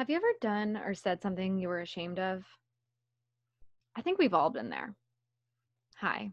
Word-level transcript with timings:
Have 0.00 0.08
you 0.08 0.16
ever 0.16 0.32
done 0.40 0.78
or 0.78 0.94
said 0.94 1.20
something 1.20 1.58
you 1.58 1.68
were 1.68 1.82
ashamed 1.82 2.18
of? 2.18 2.42
I 3.94 4.00
think 4.00 4.18
we've 4.18 4.32
all 4.32 4.48
been 4.48 4.70
there. 4.70 4.96
Hi, 5.98 6.30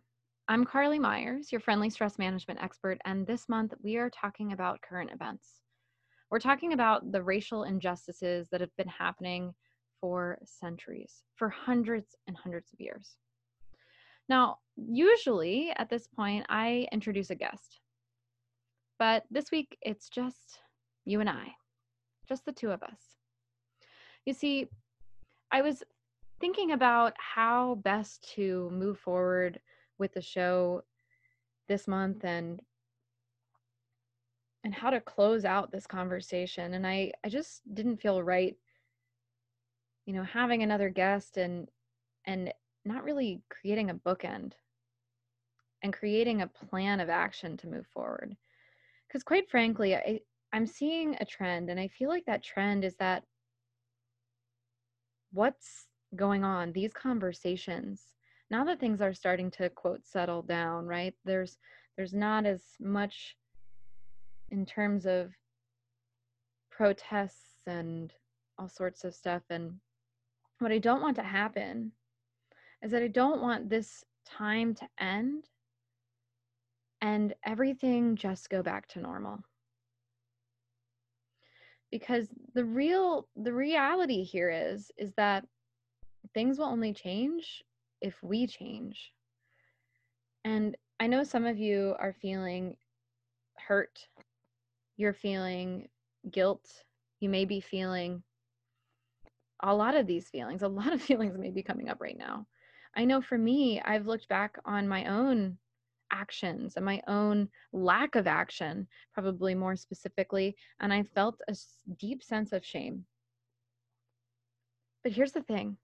I'm 0.48 0.64
Carly 0.64 1.00
Myers, 1.00 1.52
your 1.52 1.60
friendly 1.60 1.90
stress 1.90 2.18
management 2.18 2.64
expert, 2.64 2.98
and 3.04 3.28
this 3.28 3.50
month 3.50 3.74
we 3.84 3.98
are 3.98 4.10
talking 4.10 4.54
about 4.54 4.80
current 4.82 5.12
events. 5.12 5.64
We're 6.32 6.40
talking 6.40 6.72
about 6.72 7.12
the 7.12 7.22
racial 7.22 7.66
injustices 7.66 8.48
that 8.54 8.62
have 8.62 8.74
been 8.78 8.88
happening 8.88 9.54
for 10.00 10.40
centuries, 10.46 11.24
for 11.36 11.50
hundreds 11.50 12.16
and 12.26 12.38
hundreds 12.38 12.72
of 12.72 12.80
years. 12.80 13.18
Now, 14.30 14.60
usually 14.78 15.74
at 15.76 15.90
this 15.90 16.08
point, 16.08 16.46
I 16.48 16.88
introduce 16.94 17.32
a 17.32 17.36
guest, 17.36 17.82
but 18.98 19.26
this 19.30 19.52
week 19.52 19.78
it's 19.82 20.08
just 20.08 20.60
you 21.04 21.20
and 21.20 21.30
I, 21.30 21.48
just 22.30 22.46
the 22.46 22.54
two 22.54 22.72
of 22.72 22.82
us. 22.82 23.17
You 24.28 24.34
see, 24.34 24.68
I 25.52 25.62
was 25.62 25.84
thinking 26.42 26.74
about 26.74 27.14
how 27.18 27.76
best 27.76 28.30
to 28.34 28.70
move 28.72 29.00
forward 29.00 29.62
with 30.00 30.16
the 30.16 30.22
show 30.22 30.84
this 31.70 31.88
month 31.88 32.26
and 32.26 32.62
and 34.66 34.74
how 34.74 34.90
to 34.90 35.00
close 35.00 35.46
out 35.46 35.72
this 35.72 35.88
conversation 35.88 36.74
and 36.74 36.86
I 36.86 37.14
I 37.24 37.30
just 37.30 37.62
didn't 37.74 38.02
feel 38.02 38.22
right 38.22 38.58
you 40.06 40.14
know 40.14 40.24
having 40.24 40.62
another 40.62 40.90
guest 40.90 41.38
and 41.38 41.70
and 42.26 42.54
not 42.84 43.06
really 43.06 43.42
creating 43.50 43.90
a 43.90 43.96
bookend 43.96 44.54
and 45.82 45.94
creating 45.94 46.42
a 46.42 46.48
plan 46.48 47.00
of 47.00 47.08
action 47.08 47.56
to 47.58 47.68
move 47.68 47.88
forward. 47.88 48.36
Because 49.08 49.24
quite 49.24 49.50
frankly 49.50 49.96
I 49.96 50.20
I'm 50.52 50.68
seeing 50.68 51.16
a 51.22 51.26
trend 51.26 51.70
and 51.70 51.80
I 51.80 51.88
feel 51.88 52.10
like 52.10 52.26
that 52.26 52.44
trend 52.44 52.84
is 52.84 52.96
that 52.98 53.24
what's 55.38 55.86
going 56.16 56.44
on 56.44 56.72
these 56.72 56.92
conversations 56.94 58.02
now 58.50 58.64
that 58.64 58.80
things 58.80 59.02
are 59.02 59.14
starting 59.14 59.52
to 59.52 59.70
quote 59.70 60.04
settle 60.04 60.42
down 60.42 60.88
right? 60.88 61.14
There's 61.26 61.58
there's 61.96 62.14
not 62.14 62.46
as 62.46 62.62
much 62.80 63.36
in 64.50 64.66
terms 64.66 65.06
of 65.06 65.32
protests 66.72 67.62
and 67.68 68.12
all 68.58 68.68
sorts 68.68 69.04
of 69.04 69.14
stuff 69.14 69.44
and 69.50 69.74
what 70.60 70.72
i 70.72 70.78
don't 70.78 71.02
want 71.02 71.16
to 71.16 71.24
happen 71.24 71.92
is 72.84 72.92
that 72.92 73.04
i 73.04 73.08
don't 73.08 73.42
want 73.42 73.70
this 73.70 74.04
time 74.26 74.74
to 74.74 74.88
end 75.00 75.46
and 77.02 77.34
everything 77.46 78.16
just 78.16 78.50
go 78.50 78.64
back 78.64 78.88
to 78.88 79.00
normal 79.00 79.40
because 81.92 82.28
the 82.54 82.66
real 82.66 83.28
the 83.36 83.54
reality 83.54 84.24
here 84.24 84.50
is 84.50 84.92
is 84.98 85.14
that 85.18 85.46
things 86.34 86.58
will 86.58 86.66
only 86.66 86.94
change 86.94 87.64
if 88.02 88.22
we 88.22 88.48
change. 88.48 89.14
And 90.46 90.76
i 91.00 91.08
know 91.08 91.24
some 91.24 91.46
of 91.46 91.58
you 91.58 91.96
are 92.00 92.16
feeling 92.22 92.76
hurt. 93.58 94.08
You're 94.98 95.14
feeling 95.14 95.88
guilt. 96.32 96.68
You 97.20 97.30
may 97.30 97.46
be 97.46 97.62
feeling 97.62 98.24
a 99.62 99.74
lot 99.74 99.96
of 99.96 100.08
these 100.08 100.30
feelings. 100.30 100.62
A 100.62 100.68
lot 100.68 100.94
of 100.94 101.02
feelings 101.10 101.38
may 101.38 101.52
be 101.52 101.64
coming 101.64 101.90
up 101.90 102.02
right 102.02 102.18
now. 102.18 102.46
I 102.96 103.06
know 103.06 103.22
for 103.22 103.38
me 103.38 103.80
i've 103.86 104.08
looked 104.08 104.28
back 104.28 104.58
on 104.66 104.88
my 104.88 105.06
own 105.06 105.58
actions 106.12 106.76
and 106.76 106.86
my 106.86 107.02
own 107.08 107.50
lack 107.72 108.16
of 108.16 108.28
action, 108.28 108.88
probably 109.14 109.56
more 109.56 109.76
specifically, 109.76 110.56
and 110.80 110.94
I 110.94 111.04
felt 111.04 111.42
a 111.48 111.56
deep 111.98 112.24
sense 112.24 112.54
of 112.54 112.66
shame. 112.66 113.06
But 115.04 115.12
here's 115.12 115.32
the 115.32 115.42
thing 115.42 115.78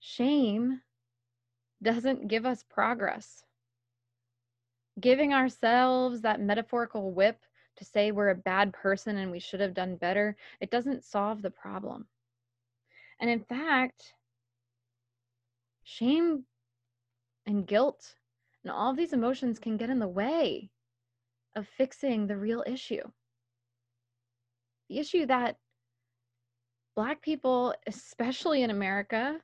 shame 0.00 0.80
doesn't 1.82 2.28
give 2.28 2.46
us 2.46 2.64
progress. 2.68 3.44
Giving 5.00 5.34
ourselves 5.34 6.20
that 6.20 6.40
metaphorical 6.40 7.12
whip 7.12 7.40
to 7.76 7.84
say 7.84 8.12
we're 8.12 8.30
a 8.30 8.34
bad 8.34 8.72
person 8.72 9.16
and 9.18 9.30
we 9.30 9.40
should 9.40 9.60
have 9.60 9.74
done 9.74 9.96
better, 9.96 10.36
it 10.60 10.70
doesn't 10.70 11.04
solve 11.04 11.42
the 11.42 11.50
problem. 11.50 12.06
And 13.20 13.28
in 13.28 13.40
fact, 13.40 14.14
shame 15.82 16.44
and 17.46 17.66
guilt 17.66 18.14
and 18.64 18.72
all 18.72 18.90
of 18.90 18.96
these 18.96 19.12
emotions 19.12 19.58
can 19.58 19.76
get 19.76 19.90
in 19.90 19.98
the 19.98 20.08
way 20.08 20.70
of 21.54 21.68
fixing 21.68 22.26
the 22.26 22.36
real 22.36 22.64
issue. 22.66 23.02
The 24.88 24.98
issue 24.98 25.26
that 25.26 25.56
Black 26.96 27.20
people, 27.20 27.74
especially 27.86 28.62
in 28.62 28.70
America, 28.70 29.40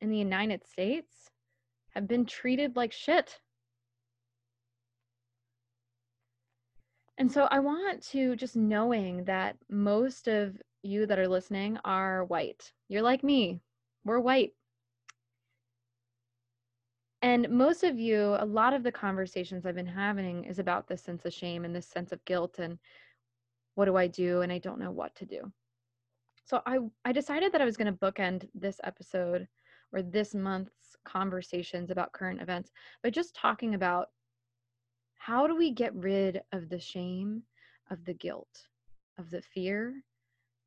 in 0.00 0.10
the 0.10 0.16
United 0.16 0.66
States, 0.66 1.30
have 1.90 2.06
been 2.06 2.24
treated 2.24 2.76
like 2.76 2.92
shit. 2.92 3.40
And 7.18 7.32
so 7.32 7.48
I 7.50 7.58
want 7.58 8.02
to 8.08 8.36
just 8.36 8.56
knowing 8.56 9.24
that 9.24 9.56
most 9.68 10.28
of 10.28 10.60
you 10.82 11.06
that 11.06 11.18
are 11.18 11.28
listening 11.28 11.78
are 11.84 12.24
white. 12.24 12.72
You're 12.88 13.02
like 13.02 13.24
me. 13.24 13.60
We're 14.04 14.20
white. 14.20 14.52
And 17.26 17.50
most 17.50 17.82
of 17.82 17.98
you, 17.98 18.36
a 18.38 18.46
lot 18.46 18.72
of 18.72 18.84
the 18.84 18.92
conversations 18.92 19.66
I've 19.66 19.74
been 19.74 19.84
having 19.84 20.44
is 20.44 20.60
about 20.60 20.86
this 20.86 21.02
sense 21.02 21.24
of 21.24 21.32
shame 21.32 21.64
and 21.64 21.74
this 21.74 21.88
sense 21.88 22.12
of 22.12 22.24
guilt 22.24 22.60
and 22.60 22.78
what 23.74 23.86
do 23.86 23.96
I 23.96 24.06
do 24.06 24.42
and 24.42 24.52
I 24.52 24.58
don't 24.58 24.78
know 24.78 24.92
what 24.92 25.12
to 25.16 25.26
do. 25.26 25.52
So 26.44 26.62
I 26.66 26.78
I 27.04 27.10
decided 27.10 27.50
that 27.50 27.60
I 27.60 27.64
was 27.64 27.76
going 27.76 27.92
to 27.92 27.98
bookend 27.98 28.48
this 28.54 28.80
episode 28.84 29.48
or 29.92 30.02
this 30.02 30.36
month's 30.36 30.96
conversations 31.04 31.90
about 31.90 32.12
current 32.12 32.40
events 32.40 32.70
by 33.02 33.10
just 33.10 33.34
talking 33.34 33.74
about 33.74 34.10
how 35.16 35.48
do 35.48 35.56
we 35.56 35.72
get 35.72 35.92
rid 35.96 36.42
of 36.52 36.68
the 36.68 36.78
shame, 36.78 37.42
of 37.90 38.04
the 38.04 38.14
guilt, 38.14 38.68
of 39.18 39.30
the 39.30 39.42
fear, 39.42 40.00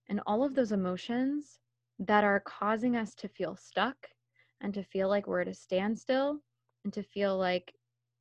and 0.09 0.19
all 0.27 0.43
of 0.43 0.55
those 0.55 0.73
emotions 0.73 1.59
that 1.99 2.25
are 2.25 2.41
causing 2.41 2.97
us 2.97 3.15
to 3.15 3.29
feel 3.29 3.55
stuck 3.55 3.95
and 4.59 4.73
to 4.73 4.83
feel 4.83 5.07
like 5.07 5.25
we're 5.25 5.39
at 5.39 5.47
a 5.47 5.53
standstill 5.53 6.41
and 6.83 6.93
to 6.93 7.03
feel 7.03 7.37
like 7.37 7.73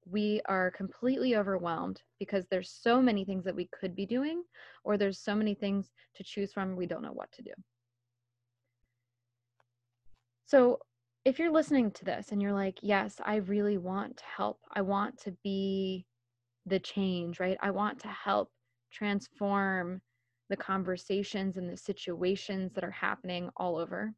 we 0.06 0.40
are 0.46 0.70
completely 0.70 1.36
overwhelmed 1.36 2.02
because 2.18 2.46
there's 2.46 2.70
so 2.70 3.00
many 3.02 3.24
things 3.24 3.44
that 3.44 3.54
we 3.54 3.68
could 3.78 3.94
be 3.94 4.06
doing 4.06 4.42
or 4.84 4.96
there's 4.96 5.18
so 5.18 5.34
many 5.34 5.54
things 5.54 5.90
to 6.14 6.24
choose 6.24 6.52
from 6.52 6.76
we 6.76 6.86
don't 6.86 7.02
know 7.02 7.12
what 7.12 7.30
to 7.32 7.42
do. 7.42 7.52
So, 10.46 10.78
if 11.24 11.38
you're 11.38 11.52
listening 11.52 11.90
to 11.90 12.04
this 12.06 12.32
and 12.32 12.40
you're 12.40 12.54
like, 12.54 12.78
"Yes, 12.82 13.20
I 13.22 13.36
really 13.36 13.76
want 13.76 14.16
to 14.16 14.24
help. 14.24 14.60
I 14.72 14.80
want 14.80 15.18
to 15.20 15.32
be 15.44 16.06
the 16.64 16.80
change, 16.80 17.38
right? 17.38 17.58
I 17.60 17.70
want 17.70 18.00
to 18.00 18.08
help 18.08 18.50
transform 18.90 20.00
the 20.48 20.56
conversations 20.56 21.58
and 21.58 21.68
the 21.68 21.76
situations 21.76 22.72
that 22.72 22.84
are 22.84 22.90
happening 22.90 23.50
all 23.58 23.76
over." 23.76 24.14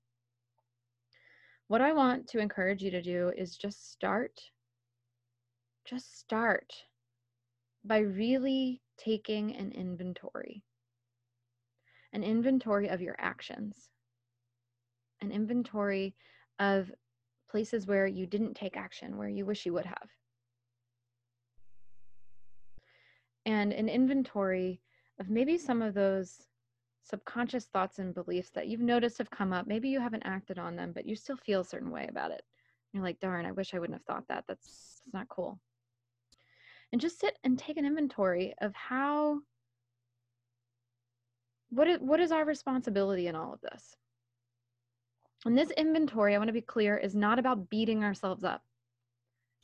What 1.71 1.81
I 1.81 1.93
want 1.93 2.27
to 2.31 2.41
encourage 2.41 2.83
you 2.83 2.91
to 2.91 3.01
do 3.01 3.31
is 3.39 3.57
just 3.57 3.93
start. 3.93 4.41
Just 5.85 6.19
start 6.19 6.75
by 7.85 7.99
really 7.99 8.83
taking 8.99 9.55
an 9.55 9.71
inventory. 9.71 10.65
An 12.13 12.25
inventory 12.25 12.89
of 12.89 13.01
your 13.01 13.15
actions. 13.21 13.89
An 15.21 15.31
inventory 15.31 16.17
of 16.59 16.91
places 17.49 17.87
where 17.87 18.09
you 18.09 18.27
didn't 18.27 18.55
take 18.55 18.77
action, 18.77 19.17
where 19.17 19.29
you 19.29 19.47
wish 19.47 19.65
you 19.65 19.73
would 19.73 19.87
have. 19.87 20.11
And 23.47 23.73
an 23.73 23.89
inventory 23.89 24.81
of 25.21 25.31
maybe 25.31 25.57
some 25.57 25.83
of 25.83 25.95
those 25.95 26.49
subconscious 27.03 27.67
thoughts 27.67 27.99
and 27.99 28.15
beliefs 28.15 28.51
that 28.51 28.69
you've 28.69 28.81
noticed 28.81 29.19
have 29.19 29.31
come 29.31 29.53
up. 29.53 29.67
Maybe 29.67 29.89
you 29.89 30.01
haven't 30.01 30.23
acted 30.25 30.59
on 30.59 30.77
them, 30.77 30.93
but 30.93 31.07
you 31.07 31.17
still 31.17 31.37
feel 31.37 31.61
a 31.61 31.65
certain 31.65 31.91
way 31.91 32.07
about 32.09 32.31
it. 32.31 32.43
You're 32.93 33.03
like, 33.03 33.21
darn, 33.21 33.47
I 33.47 33.53
wish 33.53 33.75
I 33.75 33.79
wouldn't 33.79 33.99
have 33.99 34.05
thought 34.05 34.29
that. 34.29 34.45
That's, 34.49 35.01
that's 35.05 35.15
not 35.15 35.29
cool. 35.29 35.59
And 36.93 37.01
just 37.01 37.21
sit 37.21 37.39
and 37.45 37.59
take 37.59 37.77
an 37.77 37.87
inventory 37.87 38.55
of 38.61 38.75
how, 38.75 39.41
what 41.71 41.87
is, 41.87 41.99
what 42.01 42.21
is 42.21 42.33
our 42.33 42.45
responsibility 42.45 43.29
in 43.29 43.37
all 43.37 43.55
of 43.55 43.61
this? 43.61 43.95
And 45.47 45.57
this 45.57 45.71
inventory, 45.71 46.35
I 46.35 46.39
want 46.39 46.49
to 46.49 46.53
be 46.53 46.61
clear, 46.61 46.97
is 46.97 47.15
not 47.15 47.39
about 47.39 47.71
beating 47.71 48.05
ourselves 48.05 48.45
up. 48.45 48.63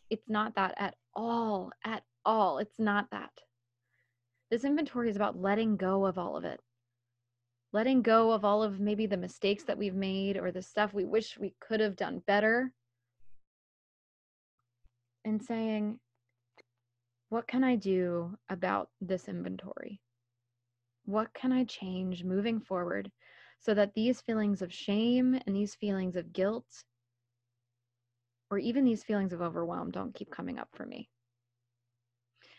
It's 0.09 0.29
not 0.29 0.55
that 0.55 0.75
at 0.79 0.94
all, 1.15 1.73
at 1.85 2.05
all. 2.25 2.59
It's 2.59 2.79
not 2.79 3.11
that. 3.11 3.32
This 4.50 4.65
inventory 4.65 5.11
is 5.11 5.17
about 5.17 5.41
letting 5.41 5.77
go 5.77 6.06
of 6.06 6.17
all 6.17 6.37
of 6.37 6.44
it 6.44 6.61
letting 7.73 8.03
go 8.03 8.33
of 8.33 8.45
all 8.45 8.63
of 8.63 8.81
maybe 8.81 9.07
the 9.07 9.17
mistakes 9.17 9.65
that 9.65 9.79
we've 9.79 9.95
made 9.95 10.37
or 10.37 10.51
the 10.51 10.63
stuff 10.63 10.95
we 10.95 11.05
wish 11.05 11.39
we 11.39 11.55
could 11.61 11.81
have 11.81 11.97
done 11.97 12.23
better 12.27 12.73
and 15.25 15.43
saying, 15.43 15.99
what 17.29 17.47
can 17.47 17.65
I 17.65 17.77
do 17.77 18.37
about 18.49 18.91
this 19.01 19.29
inventory? 19.29 20.01
what 21.07 21.33
can 21.33 21.53
I 21.53 21.65
change 21.65 22.25
moving 22.25 22.61
forward 22.61 23.11
so 23.61 23.73
that 23.75 23.95
these 23.95 24.21
feelings 24.21 24.61
of 24.61 24.73
shame 24.73 25.41
and 25.47 25.57
these 25.57 25.75
feelings 25.75 26.17
of 26.17 26.33
guilt 26.33 26.85
or 28.51 28.59
even 28.59 28.85
these 28.85 29.03
feelings 29.03 29.33
of 29.33 29.41
overwhelm 29.41 29.91
don't 29.91 30.15
keep 30.15 30.31
coming 30.31 30.59
up 30.59 30.69
for 30.75 30.85
me? 30.85 31.09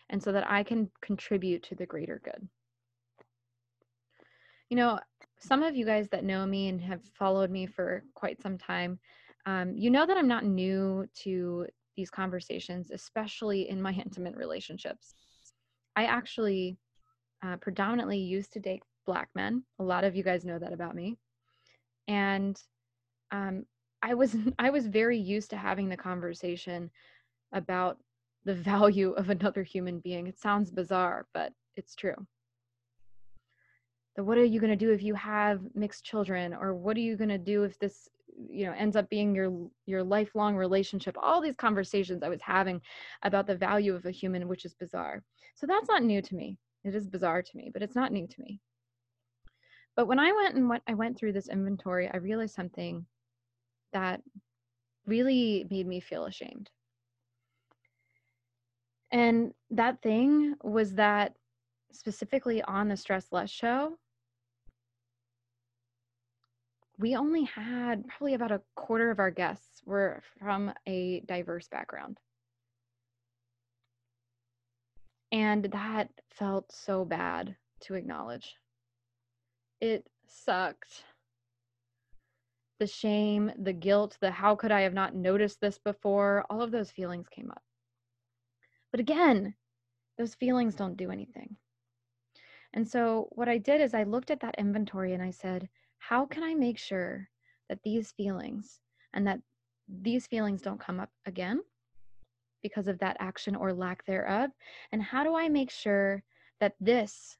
And 0.10 0.24
so 0.24 0.32
that 0.32 0.50
I 0.50 0.64
can 0.64 0.90
contribute 1.02 1.64
to 1.64 1.76
the 1.76 1.86
greater 1.86 2.22
good. 2.24 2.48
You 4.70 4.78
know, 4.78 5.00
some 5.40 5.64
of 5.64 5.76
you 5.76 5.86
guys 5.86 6.10
that 6.10 6.24
know 6.24 6.46
me 6.46 6.68
and 6.70 6.82
have 6.82 7.02
followed 7.18 7.50
me 7.50 7.66
for 7.66 8.04
quite 8.16 8.42
some 8.42 8.58
time, 8.58 9.00
um, 9.46 9.76
you 9.78 9.90
know 9.90 10.06
that 10.06 10.18
I'm 10.18 10.28
not 10.28 10.44
new 10.46 11.08
to 11.24 11.68
these 11.96 12.10
conversations, 12.10 12.92
especially 12.92 13.70
in 13.70 13.82
my 13.82 13.92
intimate 14.06 14.36
relationships. 14.36 15.16
I 15.96 16.06
actually 16.06 16.78
uh, 17.44 17.58
predominantly 17.58 18.18
used 18.18 18.54
to 18.54 18.60
date 18.60 18.84
black 19.06 19.30
men. 19.36 19.64
A 19.80 19.84
lot 19.84 20.04
of 20.04 20.16
you 20.16 20.24
guys 20.24 20.46
know 20.46 20.60
that 20.60 20.74
about 20.74 20.96
me. 20.96 21.18
And 22.08 22.62
um, 23.32 23.66
I 24.02 24.14
was 24.14 24.36
I 24.60 24.70
was 24.70 24.88
very 24.88 25.18
used 25.18 25.50
to 25.52 25.58
having 25.58 25.90
the 25.90 25.98
conversation 25.98 26.90
about 27.54 27.98
the 28.46 28.56
value 28.72 29.12
of 29.12 29.30
another 29.30 29.64
human 29.64 30.00
being. 30.00 30.28
It 30.28 30.40
sounds 30.40 30.72
bizarre, 30.72 31.26
but 31.34 31.54
it's 31.76 31.96
true. 31.96 32.16
The 34.18 34.24
what 34.24 34.40
are 34.40 34.44
you 34.44 34.60
going 34.60 34.72
to 34.72 34.86
do 34.86 34.92
if 34.92 35.04
you 35.04 35.14
have 35.14 35.62
mixed 35.76 36.04
children? 36.04 36.54
Or 36.54 36.74
what 36.74 36.98
are 36.98 37.02
you 37.02 37.16
going 37.16 37.30
to 37.30 37.38
do 37.38 37.64
if 37.64 37.78
this 37.80 38.10
you 38.50 38.66
know 38.66 38.74
ends 38.74 38.96
up 38.96 39.10
being 39.10 39.34
your 39.36 39.70
your 39.86 40.04
lifelong 40.04 40.56
relationship? 40.58 41.16
All 41.22 41.40
these 41.40 41.56
conversations 41.56 42.24
i 42.24 42.30
was 42.30 42.42
having 42.42 42.82
about 43.22 43.46
the 43.46 43.56
value 43.56 43.94
of 43.96 44.06
a 44.06 44.12
human 44.12 44.48
which 44.48 44.66
is 44.66 44.74
bizarre. 44.74 45.24
So 45.56 45.68
that's 45.68 45.88
not 45.88 46.04
new 46.04 46.22
to 46.24 46.36
me. 46.36 46.58
It 46.84 46.96
is 46.96 47.08
bizarre 47.08 47.44
to 47.44 47.58
me 47.58 47.70
but 47.72 47.84
it's 47.84 47.96
not 47.96 48.12
new 48.12 48.28
to 48.28 48.42
me. 48.42 48.60
But 49.96 50.08
when 50.08 50.20
i 50.20 50.32
went 50.32 50.56
and 50.56 50.68
went 50.68 50.84
i 50.88 50.96
went 50.96 51.18
through 51.18 51.34
this 51.34 51.50
inventory 51.50 52.10
i 52.12 52.18
realized 52.18 52.56
something 52.56 53.06
that 53.94 54.22
really 55.06 55.68
made 55.70 55.88
me 55.88 56.00
feel 56.00 56.26
ashamed. 56.26 56.72
And 59.12 59.54
that 59.70 60.02
thing 60.02 60.56
was 60.64 60.96
that 60.96 61.36
specifically 61.92 62.64
on 62.64 62.90
the 62.90 62.98
stress 62.98 63.28
less 63.32 63.50
show 63.50 63.98
we 66.98 67.16
only 67.16 67.44
had 67.44 68.08
probably 68.08 68.34
about 68.34 68.52
a 68.52 68.62
quarter 68.76 69.12
of 69.12 69.20
our 69.20 69.32
guests 69.32 69.82
were 69.86 70.22
from 70.40 70.74
a 70.88 71.22
diverse 71.22 71.68
background. 71.68 72.20
And 75.32 75.66
that 75.66 76.10
felt 76.32 76.72
so 76.72 77.06
bad 77.06 77.56
to 77.82 77.94
acknowledge. 77.94 78.56
It 79.80 80.10
sucked. 80.28 81.04
The 82.80 82.88
shame, 82.88 83.52
the 83.58 83.74
guilt, 83.74 84.18
the 84.20 84.32
how 84.32 84.56
could 84.56 84.72
I 84.72 84.82
have 84.82 84.94
not 84.94 85.16
noticed 85.16 85.60
this 85.62 85.80
before, 85.80 86.46
all 86.50 86.62
of 86.62 86.72
those 86.72 86.92
feelings 86.92 87.28
came 87.28 87.52
up. 87.52 87.64
But 88.92 89.00
again, 89.00 89.56
those 90.18 90.36
feelings 90.36 90.76
don't 90.76 90.98
do 90.98 91.12
anything. 91.12 91.58
And 92.74 92.88
so 92.88 93.28
what 93.32 93.50
I 93.50 93.58
did 93.58 93.82
is 93.82 93.94
I 93.94 94.04
looked 94.04 94.32
at 94.32 94.40
that 94.42 94.56
inventory 94.58 95.14
and 95.14 95.24
I 95.24 95.32
said, 95.32 95.70
how 96.00 96.26
can 96.26 96.44
I 96.44 96.54
make 96.54 96.78
sure 96.78 97.30
that 97.70 97.80
these 97.84 98.12
feelings 98.12 98.80
and 99.14 99.28
that 99.28 99.40
these 99.88 100.28
feelings 100.28 100.62
don't 100.62 100.80
come 100.80 101.00
up 101.00 101.10
again 101.26 101.62
because 102.64 102.88
of 102.88 103.00
that 103.00 103.18
action 103.20 103.56
or 103.56 103.74
lack 103.74 104.06
thereof? 104.06 104.52
And 104.92 105.02
how 105.02 105.24
do 105.24 105.36
I 105.36 105.50
make 105.50 105.72
sure 105.72 106.24
that 106.60 106.76
this 106.80 107.38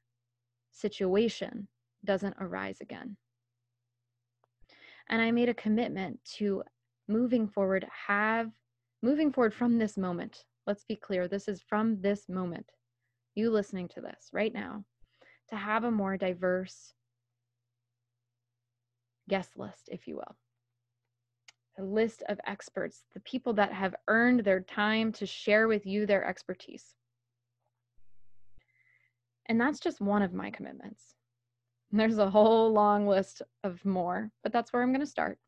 situation 0.70 1.68
doesn't 2.04 2.36
arise 2.40 2.80
again? 2.80 3.16
And 5.08 5.22
I 5.22 5.30
made 5.30 5.48
a 5.48 5.54
commitment 5.54 6.18
to 6.36 6.62
moving 7.08 7.48
forward, 7.48 7.86
have 8.06 8.50
moving 9.02 9.32
forward 9.32 9.54
from 9.54 9.78
this 9.78 9.96
moment. 9.96 10.44
Let's 10.66 10.84
be 10.84 10.96
clear, 10.96 11.28
this 11.28 11.48
is 11.48 11.62
from 11.62 12.00
this 12.02 12.28
moment. 12.28 12.66
You 13.34 13.50
listening 13.50 13.88
to 13.88 14.00
this 14.00 14.28
right 14.32 14.52
now, 14.52 14.84
to 15.48 15.56
have 15.56 15.84
a 15.84 15.90
more 15.90 16.16
diverse 16.16 16.92
guest 19.28 19.58
list, 19.58 19.88
if 19.90 20.08
you 20.08 20.16
will. 20.16 20.36
A 21.78 21.82
list 21.82 22.24
of 22.28 22.40
experts, 22.46 23.04
the 23.14 23.20
people 23.20 23.52
that 23.54 23.72
have 23.72 23.94
earned 24.08 24.40
their 24.40 24.60
time 24.60 25.12
to 25.12 25.26
share 25.26 25.68
with 25.68 25.86
you 25.86 26.06
their 26.06 26.24
expertise. 26.24 26.94
And 29.46 29.60
that's 29.60 29.78
just 29.78 30.00
one 30.00 30.22
of 30.22 30.34
my 30.34 30.50
commitments. 30.50 31.14
There's 31.90 32.18
a 32.18 32.30
whole 32.30 32.72
long 32.72 33.06
list 33.06 33.42
of 33.64 33.82
more, 33.84 34.30
but 34.42 34.52
that's 34.52 34.72
where 34.72 34.82
I'm 34.82 34.92
going 34.92 35.00
to 35.00 35.06
start. 35.06 35.38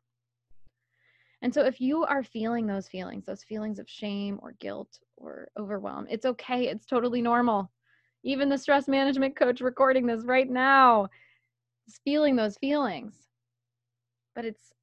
And 1.43 1.53
so, 1.53 1.65
if 1.65 1.81
you 1.81 2.03
are 2.05 2.23
feeling 2.23 2.67
those 2.67 2.87
feelings, 2.87 3.25
those 3.25 3.43
feelings 3.43 3.79
of 3.79 3.89
shame 3.89 4.39
or 4.41 4.53
guilt 4.59 4.99
or 5.17 5.49
overwhelm, 5.57 6.07
it's 6.09 6.25
okay. 6.25 6.67
It's 6.67 6.85
totally 6.85 7.21
normal. 7.21 7.71
Even 8.23 8.49
the 8.49 8.57
stress 8.57 8.87
management 8.87 9.35
coach 9.35 9.61
recording 9.61 10.05
this 10.05 10.23
right 10.23 10.49
now 10.49 11.07
is 11.87 11.99
feeling 12.03 12.35
those 12.35 12.57
feelings 12.57 13.30
but 14.35 14.45
it's 14.45 14.73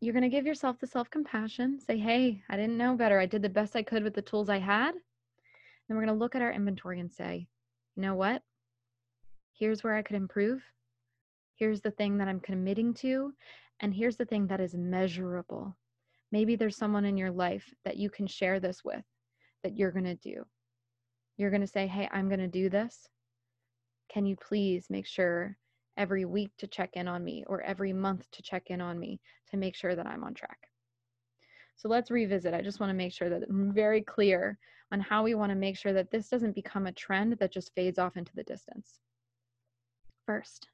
you're 0.00 0.12
going 0.12 0.22
to 0.22 0.28
give 0.28 0.46
yourself 0.46 0.78
the 0.78 0.86
self 0.86 1.10
compassion 1.10 1.78
say 1.80 1.96
hey 1.96 2.42
i 2.50 2.56
didn't 2.56 2.76
know 2.76 2.94
better. 2.94 3.18
I 3.18 3.26
did 3.26 3.42
the 3.42 3.48
best 3.48 3.76
i 3.76 3.82
could 3.82 4.02
with 4.02 4.14
the 4.14 4.22
tools 4.22 4.48
i 4.48 4.58
had. 4.58 4.92
Then 4.92 5.96
we're 5.96 6.04
going 6.04 6.14
to 6.14 6.20
look 6.20 6.34
at 6.34 6.42
our 6.42 6.52
inventory 6.52 7.00
and 7.00 7.12
say 7.12 7.46
you 7.96 8.02
know 8.02 8.14
what? 8.14 8.42
Here's 9.52 9.82
where 9.82 9.94
i 9.94 10.02
could 10.02 10.16
improve. 10.16 10.62
Here's 11.56 11.80
the 11.80 11.90
thing 11.90 12.18
that 12.18 12.28
i'm 12.28 12.40
committing 12.40 12.94
to 12.94 13.32
and 13.80 13.94
here's 13.94 14.16
the 14.16 14.24
thing 14.24 14.46
that 14.48 14.60
is 14.60 14.74
measurable. 14.74 15.76
Maybe 16.32 16.56
there's 16.56 16.76
someone 16.76 17.04
in 17.04 17.16
your 17.16 17.30
life 17.30 17.72
that 17.84 17.96
you 17.96 18.10
can 18.10 18.26
share 18.26 18.60
this 18.60 18.84
with 18.84 19.04
that 19.62 19.76
you're 19.76 19.92
going 19.92 20.04
to 20.04 20.16
do. 20.16 20.44
You're 21.36 21.50
going 21.50 21.62
to 21.62 21.66
say 21.66 21.86
hey 21.86 22.08
i'm 22.12 22.28
going 22.28 22.40
to 22.40 22.48
do 22.48 22.68
this. 22.68 23.08
Can 24.08 24.26
you 24.26 24.36
please 24.36 24.86
make 24.88 25.06
sure 25.06 25.56
every 25.96 26.24
week 26.24 26.50
to 26.58 26.66
check 26.66 26.90
in 26.94 27.08
on 27.08 27.24
me 27.24 27.44
or 27.46 27.62
every 27.62 27.92
month 27.92 28.30
to 28.32 28.42
check 28.42 28.70
in 28.70 28.80
on 28.80 28.98
me 28.98 29.20
to 29.50 29.56
make 29.56 29.74
sure 29.74 29.94
that 29.94 30.06
I'm 30.06 30.24
on 30.24 30.34
track. 30.34 30.68
So 31.76 31.88
let's 31.88 32.10
revisit. 32.10 32.54
I 32.54 32.62
just 32.62 32.80
want 32.80 32.90
to 32.90 32.94
make 32.94 33.12
sure 33.12 33.28
that 33.28 33.42
I'm 33.48 33.72
very 33.72 34.02
clear 34.02 34.58
on 34.92 35.00
how 35.00 35.22
we 35.22 35.34
want 35.34 35.50
to 35.50 35.56
make 35.56 35.76
sure 35.76 35.92
that 35.92 36.10
this 36.10 36.28
doesn't 36.28 36.54
become 36.54 36.86
a 36.86 36.92
trend 36.92 37.34
that 37.38 37.52
just 37.52 37.74
fades 37.74 37.98
off 37.98 38.16
into 38.16 38.34
the 38.34 38.44
distance. 38.44 38.98
First, 40.24 40.68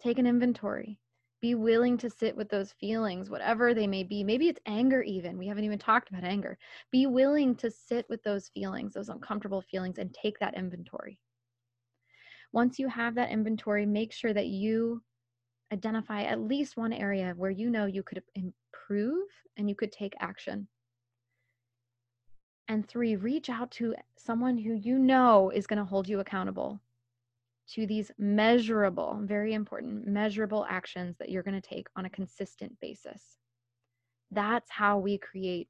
take 0.00 0.18
an 0.18 0.26
inventory. 0.26 0.98
Be 1.40 1.54
willing 1.54 1.98
to 1.98 2.10
sit 2.10 2.34
with 2.34 2.48
those 2.48 2.72
feelings, 2.72 3.30
whatever 3.30 3.74
they 3.74 3.86
may 3.86 4.02
be. 4.02 4.24
Maybe 4.24 4.48
it's 4.48 4.60
anger, 4.66 5.02
even. 5.02 5.36
We 5.38 5.46
haven't 5.46 5.64
even 5.64 5.78
talked 5.78 6.08
about 6.08 6.24
anger. 6.24 6.58
Be 6.90 7.06
willing 7.06 7.54
to 7.56 7.70
sit 7.70 8.06
with 8.08 8.22
those 8.22 8.48
feelings, 8.48 8.94
those 8.94 9.10
uncomfortable 9.10 9.60
feelings, 9.60 9.98
and 9.98 10.12
take 10.14 10.38
that 10.38 10.56
inventory. 10.56 11.18
Once 12.52 12.78
you 12.78 12.88
have 12.88 13.14
that 13.14 13.30
inventory, 13.30 13.86
make 13.86 14.12
sure 14.12 14.32
that 14.32 14.46
you 14.46 15.02
identify 15.72 16.22
at 16.22 16.40
least 16.40 16.76
one 16.76 16.92
area 16.92 17.34
where 17.36 17.50
you 17.50 17.70
know 17.70 17.86
you 17.86 18.02
could 18.02 18.22
improve 18.34 19.28
and 19.56 19.68
you 19.68 19.74
could 19.74 19.92
take 19.92 20.14
action. 20.20 20.68
And 22.68 22.86
three, 22.86 23.16
reach 23.16 23.48
out 23.48 23.70
to 23.72 23.94
someone 24.16 24.58
who 24.58 24.74
you 24.74 24.98
know 24.98 25.50
is 25.50 25.66
going 25.66 25.78
to 25.78 25.84
hold 25.84 26.08
you 26.08 26.20
accountable 26.20 26.80
to 27.68 27.86
these 27.86 28.10
measurable, 28.18 29.20
very 29.22 29.54
important, 29.54 30.06
measurable 30.06 30.66
actions 30.68 31.16
that 31.18 31.30
you're 31.30 31.42
going 31.42 31.60
to 31.60 31.68
take 31.68 31.88
on 31.96 32.04
a 32.04 32.10
consistent 32.10 32.78
basis. 32.80 33.38
That's 34.30 34.70
how 34.70 34.98
we 34.98 35.18
create 35.18 35.68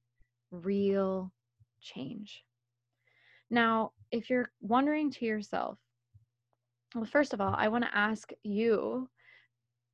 real 0.50 1.32
change. 1.80 2.44
Now, 3.50 3.92
if 4.10 4.28
you're 4.28 4.50
wondering 4.60 5.10
to 5.12 5.24
yourself, 5.24 5.78
well, 6.94 7.04
first 7.04 7.32
of 7.32 7.40
all, 7.40 7.54
I 7.56 7.68
want 7.68 7.84
to 7.84 7.96
ask 7.96 8.30
you, 8.42 9.08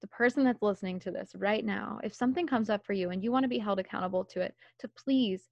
the 0.03 0.09
person 0.09 0.45
that's 0.45 0.63
listening 0.63 0.99
to 0.99 1.13
this 1.13 1.33
right 1.37 1.65
now, 1.65 2.01
if 2.03 2.13
something 2.13 2.47
comes 2.47 2.69
up 2.69 2.85
for 2.85 2.93
you 2.93 3.11
and 3.11 3.23
you 3.23 3.31
want 3.31 3.45
to 3.45 3.49
be 3.49 3.59
held 3.59 3.79
accountable 3.79 4.25
to 4.25 4.41
it, 4.41 4.55
to 4.81 4.89
please 4.89 5.49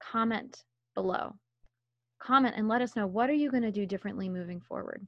comment 0.00 0.62
below. 0.94 1.34
Comment 2.20 2.54
and 2.56 2.68
let 2.68 2.82
us 2.82 2.94
know 2.94 3.06
what 3.06 3.30
are 3.30 3.34
you 3.34 3.50
going 3.50 3.62
to 3.62 3.72
do 3.72 3.86
differently 3.86 4.28
moving 4.28 4.60
forward 4.60 5.06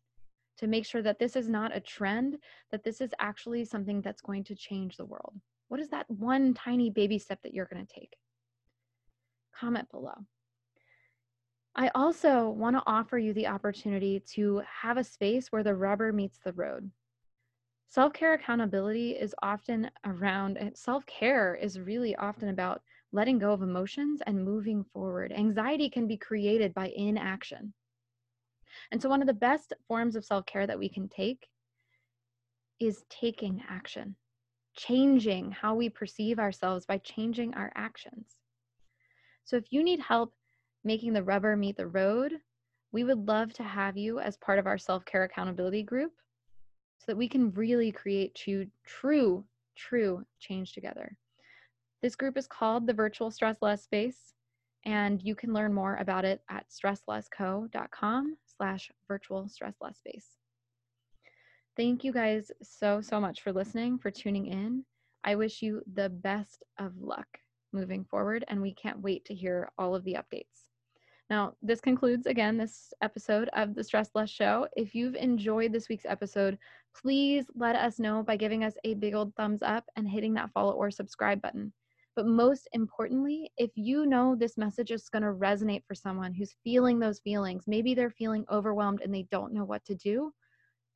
to 0.59 0.67
make 0.67 0.87
sure 0.87 1.03
that 1.03 1.19
this 1.19 1.37
is 1.37 1.49
not 1.49 1.77
a 1.77 1.81
trend, 1.81 2.39
that 2.71 2.83
this 2.83 3.01
is 3.01 3.11
actually 3.21 3.65
something 3.65 4.01
that's 4.01 4.23
going 4.23 4.43
to 4.45 4.55
change 4.55 4.97
the 4.97 5.05
world. 5.05 5.35
What 5.69 5.81
is 5.81 5.91
that 5.91 6.09
one 6.09 6.55
tiny 6.55 6.91
baby 6.91 7.19
step 7.19 7.41
that 7.43 7.53
you're 7.53 7.69
going 7.71 7.85
to 7.85 7.93
take? 7.93 8.15
Comment 9.55 9.89
below. 9.91 10.15
I 11.77 11.91
also 11.95 12.51
want 12.51 12.77
to 12.77 12.83
offer 12.87 13.19
you 13.19 13.33
the 13.33 13.49
opportunity 13.49 14.21
to 14.35 14.63
have 14.83 14.97
a 14.97 15.05
space 15.05 15.51
where 15.51 15.65
the 15.65 15.75
rubber 15.75 16.13
meets 16.13 16.39
the 16.39 16.53
road. 16.53 16.91
Self 17.89 18.13
care 18.13 18.35
accountability 18.35 19.13
is 19.13 19.35
often 19.43 19.91
around, 20.05 20.59
self 20.75 21.05
care 21.07 21.55
is 21.55 21.81
really 21.81 22.15
often 22.17 22.49
about 22.49 22.83
letting 23.13 23.39
go 23.39 23.53
of 23.53 23.63
emotions 23.63 24.21
and 24.27 24.45
moving 24.45 24.85
forward. 24.93 25.33
Anxiety 25.33 25.89
can 25.89 26.07
be 26.07 26.17
created 26.17 26.75
by 26.75 26.93
inaction. 26.95 27.73
And 28.91 29.03
so, 29.03 29.09
one 29.09 29.21
of 29.21 29.27
the 29.27 29.35
best 29.35 29.73
forms 29.89 30.15
of 30.15 30.25
self 30.25 30.47
care 30.47 30.67
that 30.67 30.79
we 30.79 30.89
can 30.89 31.09
take 31.09 31.49
is 32.79 33.05
taking 33.09 33.63
action, 33.69 34.15
changing 34.77 35.51
how 35.51 35.75
we 35.75 35.89
perceive 35.89 36.39
ourselves 36.39 36.87
by 36.87 36.99
changing 36.99 37.55
our 37.55 37.73
actions. 37.75 38.39
So 39.45 39.57
if 39.57 39.65
you 39.71 39.85
need 39.85 40.01
help 40.01 40.35
making 40.85 41.13
the 41.13 41.23
rubber 41.23 41.57
meet 41.57 41.77
the 41.77 41.87
road, 41.87 42.35
we 42.93 43.05
would 43.05 43.27
love 43.27 43.53
to 43.55 43.63
have 43.63 43.97
you 43.97 44.21
as 44.21 44.37
part 44.37 44.59
of 44.59 44.67
our 44.67 44.79
self 44.79 45.05
care 45.05 45.25
accountability 45.25 45.83
group 45.83 46.13
so 46.99 47.05
that 47.09 47.17
we 47.17 47.29
can 47.29 47.53
really 47.53 47.91
create 47.91 48.35
true, 48.35 48.67
true, 48.85 49.45
true 49.77 50.25
change 50.39 50.73
together. 50.73 51.17
This 52.03 52.17
group 52.17 52.37
is 52.37 52.47
called 52.47 52.87
the 52.87 52.93
Virtual 52.93 53.31
Stress 53.31 53.59
Less 53.63 53.83
Space, 53.83 54.35
and 54.85 55.23
you 55.23 55.35
can 55.35 55.53
learn 55.53 55.73
more 55.73 55.97
about 55.97 56.25
it 56.25 56.43
at 56.51 56.67
stresslessco.com 56.69 58.37
slash 58.57 58.91
virtual 59.09 59.49
stress 59.49 59.75
less 59.81 59.99
space. 59.99 60.29
Thank 61.77 62.05
you 62.05 62.13
guys 62.13 62.53
so, 62.63 63.01
so 63.01 63.21
much 63.21 63.41
for 63.41 63.53
listening, 63.53 63.99
for 63.99 64.11
tuning 64.11 64.47
in. 64.47 64.85
I 65.25 65.35
wish 65.35 65.63
you 65.63 65.83
the 65.95 66.11
best 66.11 66.63
of 66.79 66.93
luck 67.01 67.27
moving 67.73 68.05
forward, 68.05 68.45
and 68.49 68.63
we 68.63 68.75
can't 68.75 69.01
wait 69.01 69.25
to 69.25 69.35
hear 69.35 69.71
all 69.79 69.95
of 69.95 70.05
the 70.05 70.15
updates. 70.15 70.74
Now, 71.31 71.55
this 71.63 71.81
concludes 71.81 72.27
again 72.27 72.59
this 72.59 72.93
episode 73.01 73.49
of 73.55 73.75
the 73.75 73.83
Stress 73.83 74.11
Less 74.15 74.29
Show. 74.29 74.69
If 74.77 74.95
you've 74.95 75.15
enjoyed 75.15 75.73
this 75.73 75.89
week's 75.89 76.05
episode, 76.05 76.59
please 76.95 77.47
let 77.55 77.77
us 77.77 77.99
know 77.99 78.23
by 78.23 78.37
giving 78.37 78.63
us 78.63 78.75
a 78.85 78.95
big 78.95 79.15
old 79.15 79.35
thumbs 79.35 79.63
up 79.63 79.85
and 79.97 80.07
hitting 80.09 80.35
that 80.35 80.53
follow 80.53 80.73
or 80.73 80.91
subscribe 80.91 81.41
button. 81.41 81.73
But 82.15 82.27
most 82.27 82.69
importantly, 82.73 83.51
if 83.57 83.71
you 83.75 84.05
know 84.05 84.37
this 84.37 84.59
message 84.59 84.91
is 84.91 85.09
going 85.09 85.23
to 85.23 85.33
resonate 85.33 85.83
for 85.89 85.95
someone 85.95 86.35
who's 86.35 86.57
feeling 86.63 86.99
those 86.99 87.21
feelings, 87.21 87.65
maybe 87.67 87.95
they're 87.95 88.11
feeling 88.11 88.45
overwhelmed 88.53 89.01
and 89.01 89.13
they 89.13 89.27
don't 89.31 89.53
know 89.55 89.65
what 89.65 89.85
to 89.87 89.95
do, 89.95 90.31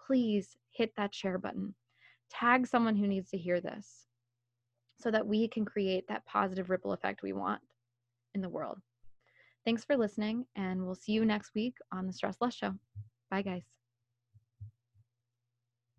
please 0.06 0.56
hit 0.70 0.92
that 0.96 1.14
share 1.14 1.38
button. 1.38 1.74
Tag 2.30 2.66
someone 2.66 2.94
who 2.94 3.08
needs 3.08 3.30
to 3.30 3.38
hear 3.38 3.60
this 3.60 4.06
so 5.00 5.10
that 5.10 5.26
we 5.26 5.48
can 5.48 5.64
create 5.64 6.06
that 6.08 6.26
positive 6.26 6.68
ripple 6.68 6.92
effect 6.92 7.22
we 7.22 7.32
want 7.32 7.62
in 8.34 8.42
the 8.42 8.48
world. 8.48 8.78
Thanks 9.68 9.84
for 9.84 9.98
listening, 9.98 10.46
and 10.56 10.82
we'll 10.86 10.94
see 10.94 11.12
you 11.12 11.26
next 11.26 11.54
week 11.54 11.74
on 11.92 12.06
the 12.06 12.12
Stress 12.14 12.38
Less 12.40 12.54
Show. 12.54 12.72
Bye, 13.30 13.42
guys. 13.42 13.77